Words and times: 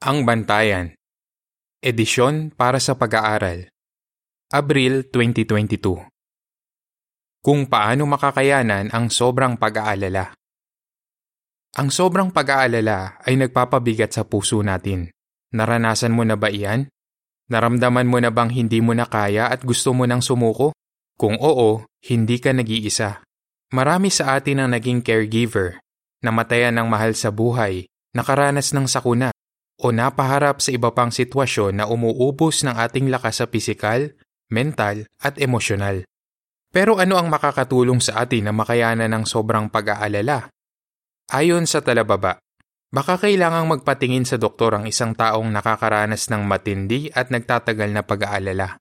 Ang 0.00 0.24
Bantayan 0.24 0.96
Edisyon 1.84 2.56
para 2.56 2.80
sa 2.80 2.96
pag-aaral 2.96 3.68
Abril 4.48 5.04
2022 5.12 5.76
Kung 7.44 7.68
paano 7.68 8.08
makakayanan 8.08 8.96
ang 8.96 9.12
sobrang 9.12 9.60
pag-aalala 9.60 10.32
Ang 11.76 11.92
sobrang 11.92 12.32
pag-aalala 12.32 13.20
ay 13.28 13.44
nagpapabigat 13.44 14.16
sa 14.16 14.24
puso 14.24 14.64
natin. 14.64 15.12
Naranasan 15.52 16.16
mo 16.16 16.24
na 16.24 16.40
ba 16.40 16.48
iyan? 16.48 16.88
Naramdaman 17.52 18.08
mo 18.08 18.24
na 18.24 18.32
bang 18.32 18.48
hindi 18.56 18.80
mo 18.80 18.96
na 18.96 19.04
kaya 19.04 19.52
at 19.52 19.60
gusto 19.68 19.92
mo 19.92 20.08
nang 20.08 20.24
sumuko? 20.24 20.72
Kung 21.20 21.36
oo, 21.36 21.84
hindi 22.08 22.40
ka 22.40 22.56
nag-iisa. 22.56 23.20
Marami 23.76 24.08
sa 24.08 24.32
atin 24.32 24.64
ang 24.64 24.72
naging 24.72 25.04
caregiver, 25.04 25.76
namatayan 26.24 26.80
ng 26.80 26.88
mahal 26.88 27.12
sa 27.12 27.28
buhay, 27.28 27.84
nakaranas 28.16 28.72
ng 28.72 28.88
sakuna, 28.88 29.28
o 29.80 29.88
napaharap 29.90 30.60
sa 30.60 30.70
iba 30.70 30.92
pang 30.92 31.08
sitwasyon 31.08 31.80
na 31.80 31.84
umuubos 31.88 32.60
ng 32.62 32.76
ating 32.76 33.08
lakas 33.08 33.40
sa 33.40 33.46
pisikal, 33.48 34.12
mental 34.52 35.08
at 35.24 35.40
emosyonal. 35.40 36.04
Pero 36.70 37.00
ano 37.00 37.18
ang 37.18 37.26
makakatulong 37.32 37.98
sa 37.98 38.22
atin 38.22 38.46
na 38.46 38.52
makayanan 38.54 39.10
ng 39.10 39.24
sobrang 39.26 39.72
pag-aalala? 39.72 40.52
Ayon 41.32 41.66
sa 41.66 41.82
talababa, 41.82 42.38
baka 42.94 43.18
kailangang 43.18 43.66
magpatingin 43.70 44.28
sa 44.28 44.38
doktor 44.38 44.78
ang 44.78 44.84
isang 44.86 45.16
taong 45.16 45.50
nakakaranas 45.50 46.30
ng 46.30 46.42
matindi 46.46 47.10
at 47.10 47.34
nagtatagal 47.34 47.90
na 47.90 48.02
pag-aalala. 48.06 48.78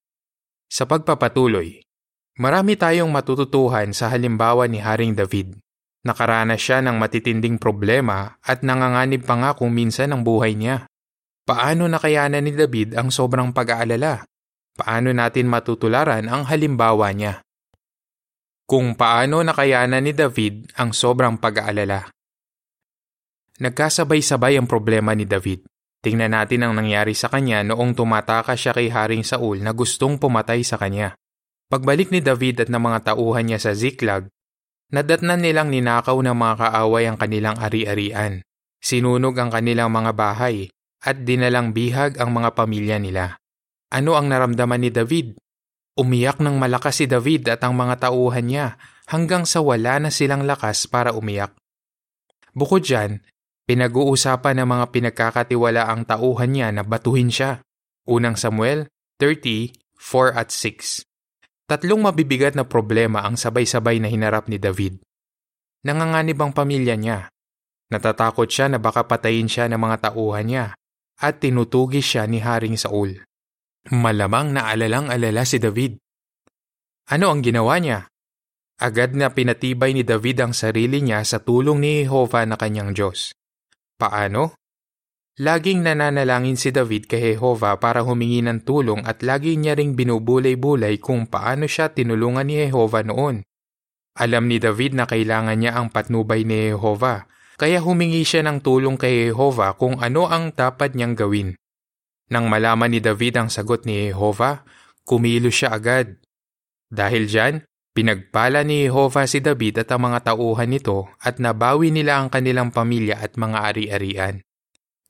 Sa 0.69 0.85
pagpapatuloy, 0.85 1.81
marami 2.37 2.77
tayong 2.77 3.09
matututuhan 3.09 3.89
sa 3.89 4.13
halimbawa 4.13 4.69
ni 4.69 4.77
Haring 4.77 5.17
David. 5.17 5.57
Nakaranas 5.99 6.63
siya 6.63 6.79
ng 6.79 6.95
matitinding 6.95 7.59
problema 7.59 8.39
at 8.39 8.63
nanganganib 8.63 9.27
pa 9.27 9.35
nga 9.35 9.51
kung 9.51 9.75
minsan 9.75 10.15
ang 10.15 10.23
buhay 10.23 10.55
niya. 10.55 10.87
Paano 11.43 11.91
nakayanan 11.91 12.45
ni 12.45 12.55
David 12.55 12.95
ang 12.95 13.11
sobrang 13.11 13.51
pag-aalala? 13.51 14.23
Paano 14.79 15.11
natin 15.11 15.51
matutularan 15.51 16.31
ang 16.31 16.47
halimbawa 16.47 17.11
niya? 17.11 17.43
Kung 18.63 18.95
paano 18.95 19.43
nakayanan 19.43 20.07
ni 20.07 20.15
David 20.15 20.71
ang 20.79 20.95
sobrang 20.95 21.35
pag-aalala. 21.35 22.07
Nagkasabay-sabay 23.59 24.55
ang 24.55 24.71
problema 24.71 25.11
ni 25.11 25.27
David. 25.27 25.67
Tingnan 25.99 26.31
natin 26.31 26.63
ang 26.63 26.79
nangyari 26.79 27.11
sa 27.11 27.27
kanya 27.27 27.59
noong 27.59 27.91
tumatakas 27.91 28.55
siya 28.55 28.71
kay 28.71 28.87
Haring 28.87 29.27
Saul 29.27 29.59
na 29.59 29.75
gustong 29.75 30.15
pumatay 30.15 30.63
sa 30.63 30.79
kanya. 30.79 31.11
Pagbalik 31.67 32.07
ni 32.07 32.23
David 32.23 32.63
at 32.63 32.69
ng 32.71 32.79
mga 32.79 33.11
tauhan 33.11 33.51
niya 33.51 33.59
sa 33.59 33.75
Ziklag, 33.75 34.31
nadatnan 34.89 35.41
nilang 35.41 35.69
ninakaw 35.69 36.17
ng 36.17 36.33
mga 36.33 36.55
kaaway 36.57 37.05
ang 37.09 37.17
kanilang 37.17 37.57
ari-arian. 37.57 38.41
Sinunog 38.79 39.35
ang 39.37 39.51
kanilang 39.53 39.91
mga 39.91 40.11
bahay 40.15 40.69
at 41.03 41.23
dinalang 41.23 41.71
bihag 41.75 42.19
ang 42.19 42.31
mga 42.31 42.55
pamilya 42.55 42.97
nila. 42.99 43.35
Ano 43.89 44.15
ang 44.15 44.29
naramdaman 44.29 44.85
ni 44.85 44.89
David? 44.93 45.35
Umiyak 45.99 46.39
ng 46.39 46.55
malakas 46.55 47.03
si 47.03 47.05
David 47.09 47.49
at 47.51 47.65
ang 47.65 47.75
mga 47.75 48.07
tauhan 48.07 48.45
niya 48.47 48.79
hanggang 49.09 49.43
sa 49.43 49.59
wala 49.59 49.99
na 49.99 50.09
silang 50.13 50.45
lakas 50.45 50.87
para 50.87 51.11
umiyak. 51.11 51.51
Bukod 52.55 52.85
dyan, 52.85 53.19
pinag-uusapan 53.67 54.63
ng 54.63 54.67
mga 54.69 54.85
pinagkakatiwala 54.95 55.89
ang 55.89 56.05
tauhan 56.07 56.51
niya 56.53 56.69
na 56.71 56.85
batuhin 56.85 57.33
siya. 57.33 57.59
Unang 58.07 58.39
Samuel 58.39 58.87
30, 59.19 59.75
4 59.97 60.39
at 60.39 60.49
6. 60.55 61.08
Tatlong 61.69 62.01
mabibigat 62.01 62.57
na 62.57 62.65
problema 62.65 63.21
ang 63.21 63.37
sabay-sabay 63.37 64.01
na 64.01 64.09
hinarap 64.09 64.49
ni 64.49 64.57
David. 64.57 65.05
Nanganganib 65.85 66.41
ang 66.41 66.49
pamilya 66.49 66.97
niya. 66.97 67.29
Natatakot 67.93 68.49
siya 68.49 68.73
na 68.73 68.81
baka 68.81 69.05
patayin 69.05 69.45
siya 69.45 69.69
ng 69.69 69.77
mga 69.77 70.09
tauhan 70.09 70.45
niya 70.49 70.65
at 71.21 71.37
tinutugis 71.37 72.09
siya 72.09 72.25
ni 72.25 72.41
Haring 72.41 72.73
Saul. 72.73 73.21
Malamang 73.93 74.57
naalalang-alala 74.57 75.45
si 75.45 75.61
David. 75.61 76.01
Ano 77.13 77.31
ang 77.31 77.45
ginawa 77.45 77.77
niya? 77.77 78.09
Agad 78.81 79.13
na 79.13 79.29
pinatibay 79.29 79.93
ni 79.93 80.01
David 80.01 80.41
ang 80.41 80.53
sarili 80.57 81.05
niya 81.05 81.21
sa 81.21 81.37
tulong 81.37 81.79
ni 81.79 81.91
Jehovah 82.01 82.49
na 82.49 82.57
kanyang 82.57 82.97
Diyos. 82.97 83.35
Paano? 83.99 84.58
Laging 85.39 85.87
nananalangin 85.87 86.59
si 86.59 86.67
David 86.67 87.07
kay 87.07 87.39
Jehovah 87.39 87.79
para 87.79 88.03
humingi 88.03 88.43
ng 88.43 88.59
tulong 88.67 89.07
at 89.07 89.23
lagi 89.23 89.55
niya 89.55 89.71
ring 89.71 89.95
binubulay-bulay 89.95 90.99
kung 90.99 91.31
paano 91.31 91.63
siya 91.63 91.95
tinulungan 91.95 92.43
ni 92.43 92.67
Jehovah 92.67 93.07
noon. 93.07 93.47
Alam 94.19 94.51
ni 94.51 94.59
David 94.59 94.99
na 94.99 95.07
kailangan 95.07 95.55
niya 95.55 95.79
ang 95.79 95.95
patnubay 95.95 96.43
ni 96.43 96.75
Jehovah, 96.75 97.31
kaya 97.55 97.79
humingi 97.79 98.27
siya 98.27 98.43
ng 98.43 98.59
tulong 98.59 98.99
kay 98.99 99.31
Jehovah 99.31 99.79
kung 99.79 100.03
ano 100.03 100.27
ang 100.27 100.51
dapat 100.51 100.91
niyang 100.99 101.15
gawin. 101.15 101.55
Nang 102.27 102.51
malaman 102.51 102.91
ni 102.91 102.99
David 102.99 103.39
ang 103.39 103.47
sagot 103.47 103.87
ni 103.87 104.11
Jehovah, 104.11 104.67
kumilo 105.07 105.47
siya 105.47 105.71
agad. 105.71 106.19
Dahil 106.91 107.31
dyan, 107.31 107.63
pinagpala 107.95 108.67
ni 108.67 108.91
Jehovah 108.91 109.23
si 109.23 109.39
David 109.39 109.87
at 109.87 109.95
ang 109.95 110.03
mga 110.03 110.35
tauhan 110.35 110.67
nito 110.67 111.15
at 111.23 111.39
nabawi 111.39 111.95
nila 111.95 112.19
ang 112.19 112.27
kanilang 112.27 112.75
pamilya 112.75 113.23
at 113.23 113.39
mga 113.39 113.57
ari-arian. 113.71 114.43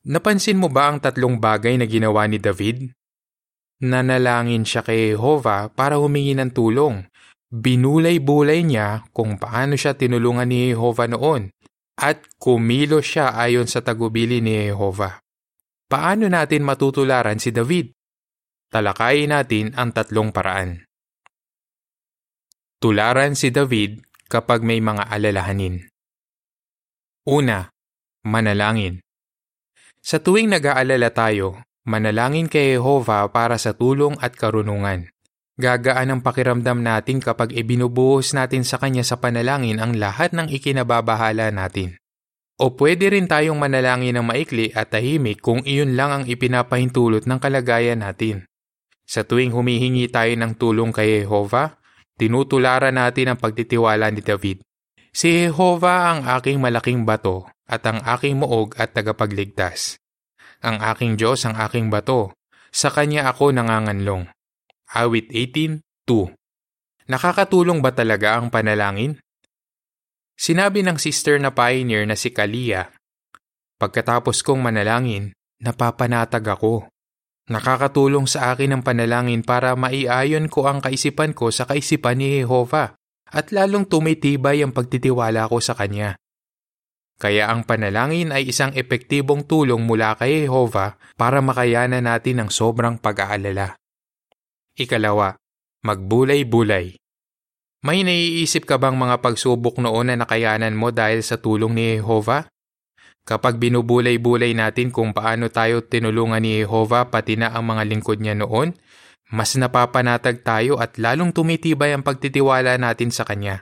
Napansin 0.08 0.56
mo 0.56 0.72
ba 0.72 0.88
ang 0.88 1.04
tatlong 1.04 1.36
bagay 1.36 1.76
na 1.76 1.84
ginawa 1.84 2.24
ni 2.24 2.40
David? 2.40 2.96
Nanalangin 3.84 4.64
siya 4.64 4.84
kay 4.84 5.16
Jehovah 5.16 5.72
para 5.76 6.00
humingi 6.00 6.36
ng 6.36 6.52
tulong. 6.56 7.04
Binulay-bulay 7.50 8.64
niya 8.64 9.04
kung 9.12 9.36
paano 9.36 9.76
siya 9.76 9.98
tinulungan 9.98 10.48
ni 10.48 10.72
Jehovah 10.72 11.10
noon 11.12 11.52
at 12.00 12.24
kumilo 12.40 13.04
siya 13.04 13.36
ayon 13.36 13.68
sa 13.68 13.84
tagubili 13.84 14.40
ni 14.40 14.72
Jehovah. 14.72 15.20
Paano 15.90 16.32
natin 16.32 16.64
matutularan 16.64 17.42
si 17.42 17.52
David? 17.52 17.92
Talakayin 18.70 19.34
natin 19.34 19.74
ang 19.74 19.92
tatlong 19.92 20.30
paraan. 20.30 20.86
Tularan 22.80 23.34
si 23.34 23.52
David 23.52 24.06
kapag 24.30 24.62
may 24.62 24.80
mga 24.80 25.10
alalahanin. 25.10 25.90
Una, 27.26 27.68
manalangin. 28.24 29.02
Sa 30.00 30.24
tuwing 30.24 30.48
nag-aalala 30.48 31.12
tayo, 31.12 31.60
manalangin 31.84 32.48
kay 32.48 32.80
Jehovah 32.80 33.28
para 33.36 33.60
sa 33.60 33.76
tulong 33.76 34.16
at 34.24 34.32
karunungan. 34.32 35.12
Gagaan 35.60 36.16
ang 36.16 36.22
pakiramdam 36.24 36.80
natin 36.80 37.20
kapag 37.20 37.52
ibinubuhos 37.52 38.32
natin 38.32 38.64
sa 38.64 38.80
Kanya 38.80 39.04
sa 39.04 39.20
panalangin 39.20 39.84
ang 39.84 40.00
lahat 40.00 40.32
ng 40.32 40.48
ikinababahala 40.48 41.52
natin. 41.52 42.00
O 42.56 42.80
pwede 42.80 43.12
rin 43.12 43.28
tayong 43.28 43.60
manalangin 43.60 44.16
ng 44.16 44.24
maikli 44.24 44.72
at 44.72 44.96
tahimik 44.96 45.44
kung 45.44 45.60
iyon 45.68 46.00
lang 46.00 46.12
ang 46.16 46.24
ipinapahintulot 46.32 47.28
ng 47.28 47.40
kalagayan 47.40 48.00
natin. 48.00 48.48
Sa 49.04 49.28
tuwing 49.28 49.52
humihingi 49.52 50.08
tayo 50.08 50.32
ng 50.32 50.56
tulong 50.56 50.96
kay 50.96 51.28
Jehovah, 51.28 51.76
tinutularan 52.16 52.96
natin 52.96 53.36
ang 53.36 53.40
pagtitiwala 53.40 54.08
ni 54.16 54.24
David. 54.24 54.64
Si 55.12 55.44
Jehovah 55.44 56.16
ang 56.16 56.20
aking 56.40 56.56
malaking 56.64 57.04
bato 57.04 57.52
at 57.70 57.86
ang 57.86 58.02
aking 58.02 58.42
muog 58.42 58.74
at 58.82 58.98
tagapagligtas. 58.98 60.02
Ang 60.66 60.82
aking 60.82 61.16
Diyos 61.16 61.46
ang 61.46 61.56
aking 61.56 61.94
bato, 61.94 62.34
sa 62.74 62.90
Kanya 62.90 63.30
ako 63.30 63.54
nanganganlong. 63.54 64.28
Awit 64.98 65.30
18.2 65.30 66.34
Nakakatulong 67.10 67.80
ba 67.80 67.94
talaga 67.94 68.42
ang 68.42 68.50
panalangin? 68.50 69.22
Sinabi 70.34 70.82
ng 70.82 70.98
sister 70.98 71.38
na 71.38 71.54
pioneer 71.54 72.10
na 72.10 72.18
si 72.18 72.34
Kalia, 72.34 72.90
Pagkatapos 73.80 74.44
kong 74.44 74.60
manalangin, 74.60 75.32
napapanatag 75.64 76.44
ako. 76.44 76.92
Nakakatulong 77.48 78.28
sa 78.28 78.52
akin 78.52 78.76
ang 78.76 78.84
panalangin 78.84 79.40
para 79.40 79.72
maiayon 79.80 80.52
ko 80.52 80.68
ang 80.68 80.84
kaisipan 80.84 81.32
ko 81.32 81.48
sa 81.48 81.64
kaisipan 81.64 82.20
ni 82.20 82.44
Jehovah 82.44 83.00
at 83.32 83.56
lalong 83.56 83.88
tumitibay 83.88 84.60
ang 84.60 84.76
pagtitiwala 84.76 85.48
ko 85.48 85.64
sa 85.64 85.80
Kanya. 85.80 86.20
Kaya 87.20 87.52
ang 87.52 87.68
panalangin 87.68 88.32
ay 88.32 88.48
isang 88.48 88.72
epektibong 88.72 89.44
tulong 89.44 89.84
mula 89.84 90.16
kay 90.16 90.48
Jehovah 90.48 90.96
para 91.20 91.44
makayanan 91.44 92.08
natin 92.08 92.40
ang 92.40 92.50
sobrang 92.50 92.96
pag-aalala. 92.96 93.76
Ikalawa, 94.80 95.36
magbulay-bulay. 95.84 96.96
May 97.84 98.08
naiisip 98.08 98.64
ka 98.64 98.80
bang 98.80 98.96
mga 98.96 99.20
pagsubok 99.20 99.84
noon 99.84 100.16
na 100.16 100.24
nakayanan 100.24 100.80
mo 100.80 100.96
dahil 100.96 101.20
sa 101.20 101.36
tulong 101.36 101.76
ni 101.76 102.00
Jehovah? 102.00 102.48
Kapag 103.28 103.60
binubulay-bulay 103.60 104.56
natin 104.56 104.88
kung 104.88 105.12
paano 105.12 105.52
tayo 105.52 105.84
tinulungan 105.84 106.40
ni 106.40 106.64
Jehovah 106.64 107.12
pati 107.12 107.36
na 107.36 107.52
ang 107.52 107.68
mga 107.68 107.84
lingkod 107.84 108.24
niya 108.24 108.40
noon, 108.40 108.80
mas 109.30 109.60
napapanatag 109.60 110.42
tayo 110.42 110.80
at 110.80 110.96
lalong 110.96 111.36
tumitibay 111.36 111.92
ang 111.92 112.02
pagtitiwala 112.02 112.80
natin 112.80 113.12
sa 113.12 113.28
Kanya. 113.28 113.60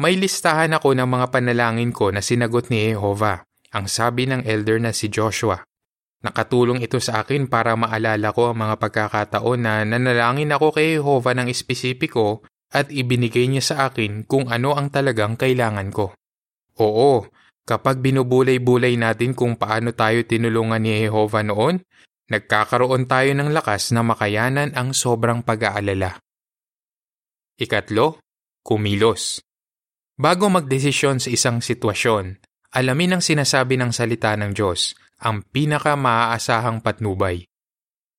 May 0.00 0.16
listahan 0.16 0.72
ako 0.72 0.96
ng 0.96 1.04
mga 1.04 1.26
panalangin 1.28 1.92
ko 1.92 2.08
na 2.08 2.24
sinagot 2.24 2.72
ni 2.72 2.88
Jehovah, 2.88 3.44
ang 3.76 3.84
sabi 3.84 4.24
ng 4.24 4.48
elder 4.48 4.80
na 4.80 4.96
si 4.96 5.12
Joshua. 5.12 5.60
Nakatulong 6.24 6.80
ito 6.80 6.96
sa 7.00 7.20
akin 7.20 7.52
para 7.52 7.76
maalala 7.76 8.32
ko 8.32 8.52
ang 8.52 8.64
mga 8.64 8.80
pagkakataon 8.80 9.60
na 9.60 9.84
nanalangin 9.84 10.56
ako 10.56 10.72
kay 10.72 10.96
Jehovah 10.96 11.36
ng 11.36 11.52
espesipiko 11.52 12.40
at 12.72 12.88
ibinigay 12.88 13.44
niya 13.52 13.60
sa 13.60 13.76
akin 13.92 14.24
kung 14.24 14.48
ano 14.48 14.72
ang 14.72 14.88
talagang 14.88 15.36
kailangan 15.36 15.92
ko. 15.92 16.16
Oo, 16.80 17.28
Kapag 17.70 18.02
binubulay-bulay 18.02 18.98
natin 18.98 19.30
kung 19.30 19.54
paano 19.54 19.94
tayo 19.94 20.26
tinulungan 20.26 20.82
ni 20.82 21.06
Jehovah 21.06 21.46
noon, 21.46 21.78
nagkakaroon 22.26 23.06
tayo 23.06 23.30
ng 23.30 23.54
lakas 23.54 23.94
na 23.94 24.02
makayanan 24.02 24.74
ang 24.74 24.90
sobrang 24.90 25.46
pag-aalala. 25.46 26.18
Ikatlo, 27.62 28.18
kumilos. 28.66 29.38
Bago 30.20 30.52
magdesisyon 30.52 31.16
sa 31.16 31.32
isang 31.32 31.64
sitwasyon, 31.64 32.44
alamin 32.76 33.16
ang 33.16 33.22
sinasabi 33.24 33.80
ng 33.80 33.88
salita 33.88 34.36
ng 34.36 34.52
Diyos, 34.52 34.92
ang 35.16 35.40
pinaka 35.40 35.96
maaasahang 35.96 36.84
patnubay. 36.84 37.48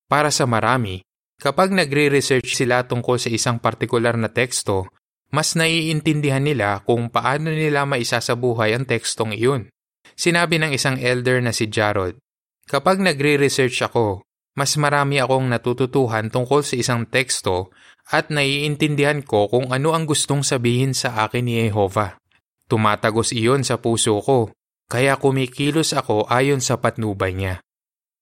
Para 0.09 0.33
sa 0.33 0.49
marami, 0.49 1.05
kapag 1.37 1.69
nagre-research 1.69 2.57
sila 2.57 2.89
tungkol 2.89 3.21
sa 3.21 3.29
isang 3.29 3.61
partikular 3.61 4.17
na 4.17 4.33
teksto, 4.33 4.89
mas 5.29 5.53
naiintindihan 5.53 6.41
nila 6.41 6.81
kung 6.89 7.13
paano 7.13 7.53
nila 7.53 7.85
maisasabuhay 7.85 8.73
ang 8.73 8.89
tekstong 8.89 9.37
iyon. 9.37 9.69
Sinabi 10.17 10.57
ng 10.57 10.73
isang 10.73 10.97
elder 10.97 11.37
na 11.37 11.53
si 11.53 11.69
Jarod, 11.69 12.17
Kapag 12.65 12.97
nagre-research 12.97 13.77
ako, 13.85 14.25
mas 14.57 14.73
marami 14.73 15.21
akong 15.21 15.45
natututuhan 15.45 16.33
tungkol 16.33 16.65
sa 16.65 16.81
isang 16.81 17.05
teksto 17.05 17.69
at 18.09 18.33
naiintindihan 18.33 19.21
ko 19.21 19.45
kung 19.51 19.69
ano 19.69 19.93
ang 19.93 20.09
gustong 20.09 20.41
sabihin 20.41 20.97
sa 20.97 21.27
akin 21.27 21.45
ni 21.45 21.61
Jehovah. 21.67 22.17
Tumatagos 22.65 23.35
iyon 23.35 23.67
sa 23.67 23.77
puso 23.77 24.17
ko, 24.23 24.49
kaya 24.91 25.19
kumikilos 25.19 25.93
ako 25.95 26.27
ayon 26.27 26.59
sa 26.59 26.79
patnubay 26.79 27.31
niya. 27.35 27.61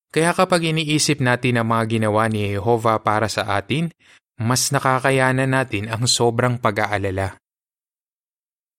Kaya 0.09 0.33
kapag 0.33 0.73
iniisip 0.73 1.21
natin 1.21 1.61
ang 1.61 1.69
mga 1.69 1.97
ginawa 1.97 2.25
ni 2.29 2.53
Jehovah 2.53 3.01
para 3.01 3.29
sa 3.29 3.57
atin, 3.57 3.93
mas 4.41 4.73
nakakayanan 4.73 5.49
natin 5.53 5.85
ang 5.85 6.09
sobrang 6.09 6.57
pag-aalala. 6.57 7.37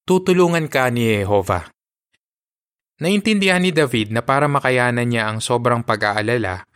Tutulungan 0.02 0.66
ka 0.66 0.90
ni 0.90 1.22
Jehovah. 1.22 1.70
Naintindihan 3.00 3.64
ni 3.64 3.72
David 3.72 4.12
na 4.12 4.20
para 4.20 4.44
makayanan 4.50 5.08
niya 5.08 5.30
ang 5.30 5.38
sobrang 5.40 5.80
pag-aalala, 5.86 6.66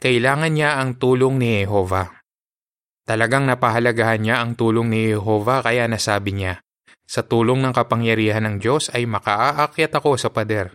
kailangan 0.00 0.52
niya 0.54 0.80
ang 0.80 0.96
tulong 0.96 1.36
ni 1.36 1.66
Jehovah. 1.66 2.23
Talagang 3.04 3.44
napahalagahan 3.44 4.24
niya 4.24 4.40
ang 4.40 4.56
tulong 4.56 4.88
ni 4.88 5.12
Jehovah 5.12 5.60
kaya 5.60 5.84
nasabi 5.84 6.32
niya, 6.32 6.64
sa 7.04 7.20
tulong 7.20 7.60
ng 7.60 7.76
kapangyarihan 7.76 8.48
ng 8.48 8.56
Diyos 8.64 8.88
ay 8.96 9.04
makaaakyat 9.04 9.92
ako 9.92 10.16
sa 10.16 10.32
pader. 10.32 10.72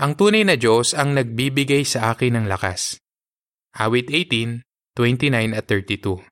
Ang 0.00 0.16
tunay 0.16 0.44
na 0.44 0.56
Diyos 0.56 0.96
ang 0.96 1.12
nagbibigay 1.12 1.84
sa 1.84 2.16
akin 2.16 2.40
ng 2.40 2.46
lakas. 2.48 2.96
Awit 3.76 4.08
18, 4.08 4.64
29 4.96 5.52
at 5.52 5.64
32 5.68 6.24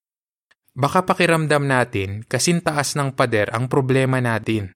Baka 0.79 1.05
pakiramdam 1.05 1.67
natin 1.67 2.23
kasintaas 2.25 2.97
ng 2.97 3.13
pader 3.13 3.51
ang 3.53 3.67
problema 3.69 4.23
natin. 4.23 4.73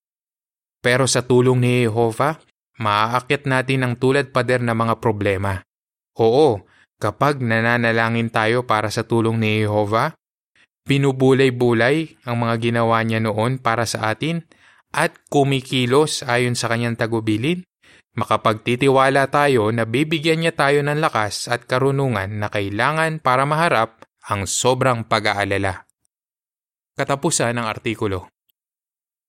Pero 0.82 1.06
sa 1.06 1.22
tulong 1.22 1.62
ni 1.62 1.86
Jehovah, 1.86 2.42
maaakit 2.82 3.46
natin 3.46 3.86
ang 3.86 3.94
tulad 3.96 4.34
pader 4.34 4.60
na 4.66 4.74
mga 4.74 4.98
problema. 4.98 5.62
Oo, 6.18 6.66
kapag 6.98 7.38
nananalangin 7.38 8.34
tayo 8.34 8.66
para 8.66 8.90
sa 8.90 9.06
tulong 9.06 9.38
ni 9.38 9.62
Jehovah, 9.62 10.10
binubulay-bulay 10.86 12.22
ang 12.26 12.42
mga 12.42 12.54
ginawa 12.58 13.02
niya 13.06 13.22
noon 13.22 13.62
para 13.62 13.86
sa 13.86 14.10
atin 14.12 14.42
at 14.92 15.16
kumikilos 15.32 16.20
ayon 16.26 16.52
sa 16.52 16.68
kanyang 16.68 17.00
tagubilin, 17.00 17.64
makapagtitiwala 18.12 19.32
tayo 19.32 19.72
na 19.72 19.88
bibigyan 19.88 20.44
niya 20.44 20.52
tayo 20.52 20.84
ng 20.84 21.00
lakas 21.00 21.48
at 21.48 21.64
karunungan 21.64 22.42
na 22.42 22.52
kailangan 22.52 23.22
para 23.24 23.48
maharap 23.48 24.04
ang 24.28 24.44
sobrang 24.44 25.08
pag-aalala. 25.08 25.88
Katapusan 26.92 27.56
ng 27.56 27.66
artikulo. 27.66 28.28